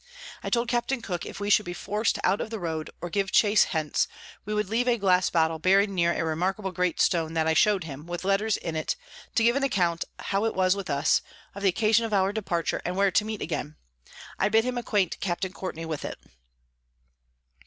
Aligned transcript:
I 0.41 0.49
told 0.49 0.67
Capt. 0.67 0.91
Cooke, 1.03 1.27
if 1.27 1.39
we 1.39 1.51
should 1.51 1.63
be 1.67 1.75
forc'd 1.75 2.17
out 2.23 2.41
of 2.41 2.49
the 2.49 2.57
Road, 2.57 2.89
or 3.01 3.09
give 3.11 3.31
Chase 3.31 3.65
hence, 3.65 4.07
we 4.45 4.51
would 4.55 4.67
leave 4.67 4.87
a 4.87 4.97
Glass 4.97 5.29
Bottle 5.29 5.59
bury'd 5.59 5.91
near 5.91 6.11
a 6.11 6.25
remarkable 6.25 6.71
great 6.71 6.99
Stone, 6.99 7.35
that 7.35 7.45
I 7.47 7.53
show'd 7.53 7.83
him, 7.83 8.07
with 8.07 8.23
Letters 8.25 8.57
in 8.57 8.75
it, 8.75 8.95
to 9.35 9.43
give 9.43 9.55
an 9.55 9.61
account 9.61 10.05
how 10.17 10.43
it 10.45 10.55
was 10.55 10.75
with 10.75 10.89
us, 10.89 11.21
of 11.53 11.61
the 11.61 11.69
occasion 11.69 12.03
of 12.03 12.13
our 12.13 12.33
Departure, 12.33 12.81
and 12.83 12.95
where 12.95 13.11
to 13.11 13.23
meet 13.23 13.43
again: 13.43 13.75
I 14.39 14.49
bid 14.49 14.63
him 14.63 14.75
acquaint 14.79 15.19
Capt. 15.19 15.45
Courtney 15.53 15.85
with 15.85 16.03
it. 16.03 16.17